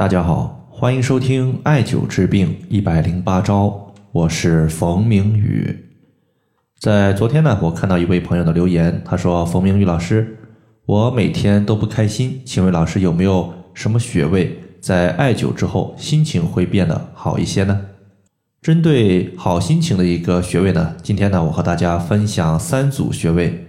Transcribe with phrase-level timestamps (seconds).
[0.00, 5.76] 大家好，欢迎收听艾灸治病一百零八招，我是冯明宇。
[6.80, 10.38] 在昨天呢，我看到一位朋友的留言，他说：“冯明宇老师，
[10.86, 17.88] 我每天都不开心，请问老师有没有什么穴位在艾灸之后心情会变得好一些呢？”
[18.62, 23.66] 针对好心情的一个穴位呢，今天呢，我和大家分享三组穴位。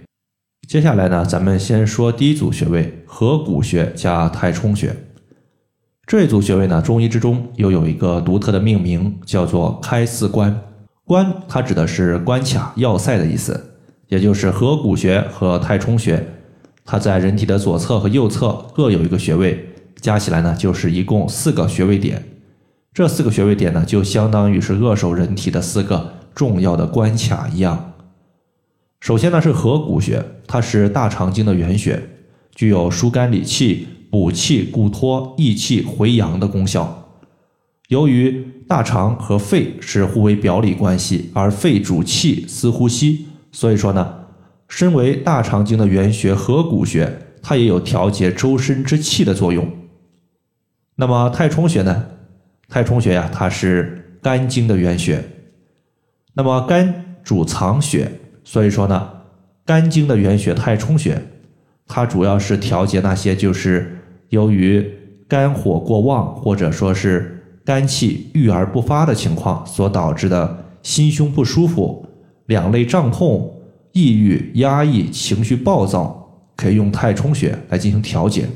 [0.66, 4.96] 接下来呢，咱们先说第一组穴位：合谷穴加太冲穴。
[6.12, 10.54] 这一组穴位呢，中医之中又有一个独特的命名，叫做开四关。
[11.06, 16.22] 关它指的是关卡要塞的意思，也就是合谷穴和太冲穴，
[16.84, 19.66] 它在人体的左侧和右侧各有一个穴位，
[20.02, 22.22] 加起来呢就是一共四个穴位点。
[22.92, 27.94] 这四个穴位点呢，就相当于是扼守人体的四个重要的关卡一样。
[29.00, 32.02] 首先呢是合谷穴，它是大肠经的原穴，
[32.54, 33.86] 具有疏肝理气。
[34.12, 37.08] 补气、固脱、益气、回阳的功效。
[37.88, 44.26] 由于大肠和肺是互为表里关系，而肺主气司呼吸，所以说呢，
[44.68, 49.66] 身为大肠经的原穴合谷穴，它也有调节周身之气的作用。
[50.96, 52.04] 那么太冲穴呢？
[52.68, 55.24] 太冲穴呀，它是肝经的原穴。
[56.34, 59.08] 那么肝主藏血，所以说呢，
[59.64, 61.28] 肝经的原穴太冲穴，
[61.86, 64.00] 它主要是调节那些就是。
[64.32, 64.90] 由于
[65.28, 72.06] 肝火过旺，或者说是肝气郁而不发的情况所导致的心胸不舒服、
[72.46, 73.52] 两肋胀痛、
[73.92, 78.48] 抑郁、压抑、情绪暴躁，可以用太冲穴来进行调节。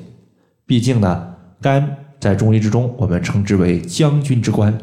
[0.64, 4.77] 毕竟呢，肝在中医之中我们称之为将军之官，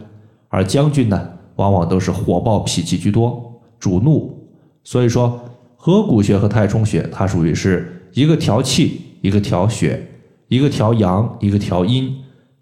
[0.49, 4.47] 而将军呢，往往都是火爆脾气居多，主怒。
[4.83, 5.43] 所以说，
[5.75, 10.07] 合谷穴和太冲穴，它属于是一个调气，一个调血。
[10.53, 12.15] 一个调阳，一个调阴，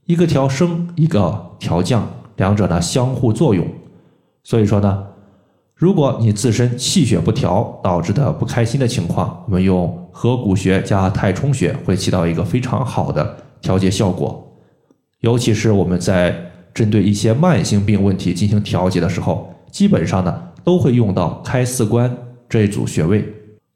[0.06, 3.68] 一个调升，一个调降，两者呢相互作用。
[4.46, 5.04] 所以说呢，
[5.76, 14.42] 如果你自身气血不调导致的不开心的情况，我们用合谷穴加太冲穴会起到一个非常好的调节效果。
[15.20, 16.34] 尤其是我们在
[16.74, 22.16] 针对一些慢性病问题进行调节的时候，基本上呢都会用到开四关
[22.48, 23.26] 这一组穴位。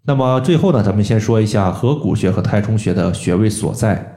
[0.08, 4.14] 那么最后呢，咱们先说一下合谷穴和太冲穴的穴位所在。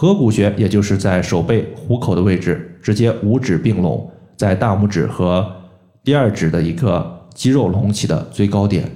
[0.00, 5.46] 合谷穴也就是在手背虎口的位置，直接五指并拢在大拇指和
[6.02, 8.90] 第二指的一个肌肉隆起的最高点。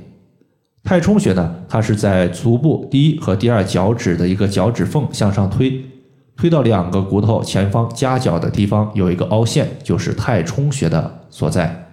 [0.83, 5.85] 太冲穴呢，它是在足部第一和第二脚趾的一个脚趾缝向上推，
[6.39, 11.91] 推到两个骨头前方夹角的地方有一个凹陷，就是太冲穴的所在。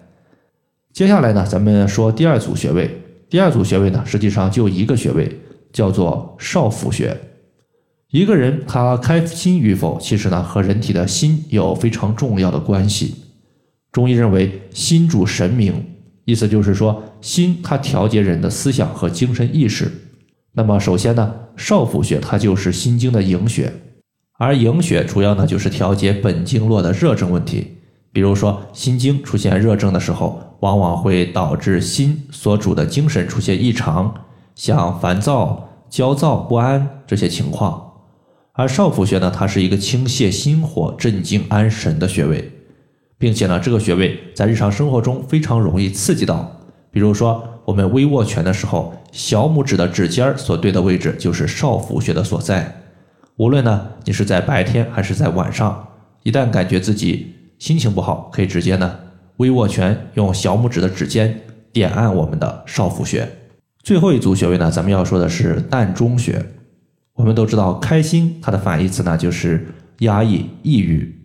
[0.93, 2.89] 接下来呢，咱们说第二组穴位。
[3.29, 5.29] 第二组穴位呢，实际上就一个穴位，
[5.73, 7.13] 叫做少府穴。
[8.11, 13.15] 一个人他开心与否，其实呢和人体的心有非常重要的关系。
[13.91, 15.83] 中医认为心主神明，
[16.25, 19.91] 意思就是说心它调节人的思想和精神意识。
[20.53, 23.71] 那么首先呢，少府穴它就是心经的营穴，
[24.37, 27.77] 而营穴主要呢就是调节本经络的热症问题。
[28.13, 30.47] 比如说心经出现热症的时候。
[30.61, 34.13] 往往会导致心所主的精神出现异常，
[34.53, 37.90] 像烦躁、焦躁不安这些情况。
[38.53, 42.51] 而少府穴呢，它是一个清泻心火、镇静安神的穴位，
[43.17, 46.59] 并且呢，这个穴位在日常生活中非常容易刺激到。
[46.91, 52.75] 比如说，我们微握拳的时候，小拇指的指尖所对的位置就是少府穴的所在。
[53.37, 55.87] 无论呢，你是在白天还是在晚上，
[56.23, 58.99] 一旦感觉自己心情不好，可以直接呢。
[59.37, 61.39] 微握拳，用小拇指的指尖
[61.71, 63.27] 点按我们的少府穴。
[63.81, 66.45] 最后一组穴位呢，咱们要说的是膻中穴。
[67.13, 69.67] 我们都知道，开心它的反义词呢就是
[69.99, 71.17] 压抑、抑郁。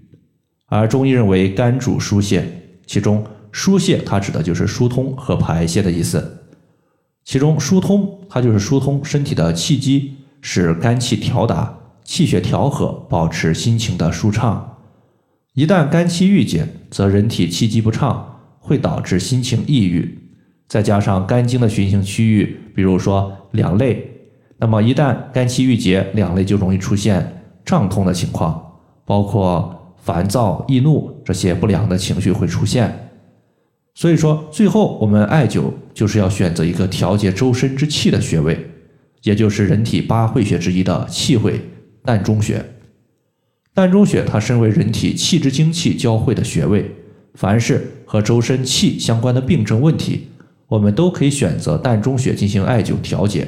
[0.66, 2.44] 而中医认为肝主疏泄，
[2.86, 6.44] 其中疏泄它指的就是疏通和排泄的意思。
[7.24, 14.76] 其中疏通它就是疏通身体的气机，使肝气调达，气血调和，保持心情的舒畅。
[15.54, 20.18] 一旦肝气郁结，则人体气机不畅，会导致心情抑郁。
[20.68, 24.15] 再加上肝经的循行区域，比如说两肋，
[24.58, 33.10] 那么一旦肝气郁结，两肋就容易出现胀痛的情况，包括烦躁、易怒这些不良的情绪会出现。
[33.94, 38.70] 所以说，最后我们艾灸就是要选择一个调节周身之气的穴位，
[39.22, 41.60] 也就是人体八会穴之一的气会
[42.04, 42.64] 膻中穴。
[43.74, 46.90] 膻中穴，它身为人体气之精气交汇的穴位，
[47.34, 50.28] 凡是和周身气相关的病症问题，
[50.68, 53.46] 我们都可以选择膻中穴进行艾灸调节。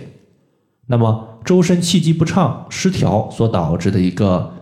[0.90, 4.54] 那么，周身气机不畅、失调所导致的一个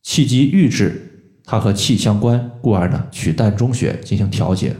[0.00, 4.72] 气机郁滞，它和气相关，故而呢取膻中穴进行调节。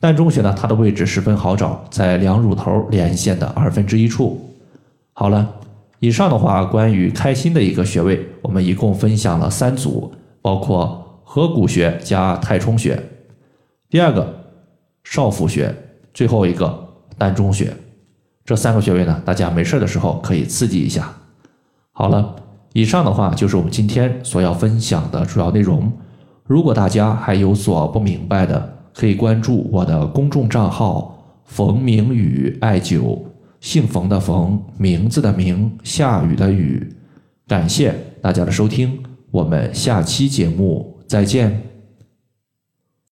[0.00, 4.56] 膻中穴呢，它的位置十分好找，在两乳头连线的二分之一处。
[5.12, 5.46] 好了，
[6.00, 10.10] 以上的话关于开心的一个穴位，我们一共分享了三组，
[10.40, 12.98] 包括合谷穴加太冲穴，
[13.90, 14.26] 第二个
[15.04, 15.74] 少府穴，
[16.14, 16.88] 最后一个
[17.18, 17.76] 膻中穴。
[18.48, 21.12] 这三个穴位呢，大家没事的时候可以刺激一下。
[21.92, 22.34] 好了，
[22.72, 25.92] 以上的话就是我们今天所要分享的主要内容。
[26.46, 31.14] 如果大家还有所不明白的，可以关注我的公众账号
[31.44, 33.18] “冯明宇艾灸”，
[33.60, 36.90] 姓冯的冯，名字的名，下雨的雨。
[37.46, 38.98] 感谢大家的收听，
[39.30, 41.77] 我们下期节目再见。